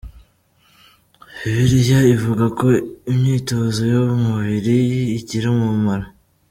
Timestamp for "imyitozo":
3.13-3.81